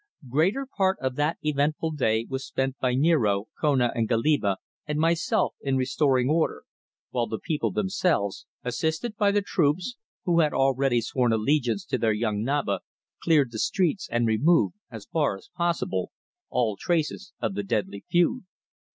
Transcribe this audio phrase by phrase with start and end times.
[0.27, 5.77] Greater part of that eventful day was spent by Niaro, Kona, Goliba and myself in
[5.77, 6.63] restoring order,
[7.11, 12.13] while the people themselves, assisted by the troops, who had already sworn allegiance to their
[12.13, 12.79] young Naba,
[13.21, 16.11] cleared the streets and removed, as far as possible,
[16.49, 18.45] all traces of the deadly feud.